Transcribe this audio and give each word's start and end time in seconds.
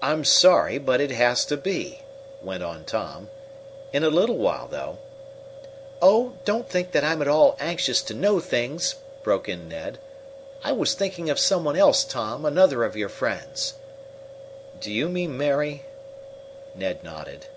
"I'm 0.00 0.24
sorry, 0.24 0.78
but 0.78 1.02
it 1.02 1.10
has 1.10 1.44
to 1.52 1.58
be," 1.58 2.00
went 2.40 2.62
on 2.62 2.86
Tom. 2.86 3.28
"In 3.92 4.02
a 4.02 4.08
little 4.08 4.38
while" 4.38 4.70
"Oh, 6.00 6.38
don't 6.46 6.66
think 6.66 6.92
that 6.92 7.04
I'm 7.04 7.20
at 7.20 7.28
all 7.28 7.54
anxious 7.60 8.00
to 8.04 8.14
know 8.14 8.40
things!" 8.40 8.94
broke 9.22 9.46
in 9.46 9.68
Ned. 9.68 9.98
"I 10.64 10.72
was 10.72 10.94
thinking 10.94 11.28
of 11.28 11.38
some 11.38 11.62
one 11.64 11.76
else, 11.76 12.04
Tom 12.04 12.46
another 12.46 12.84
of 12.84 12.96
your 12.96 13.10
friends." 13.10 13.74
"Do 14.80 14.90
you 14.90 15.10
mean 15.10 15.36
Mary?" 15.36 15.84
Ned 16.74 17.04
nodded. 17.04 17.48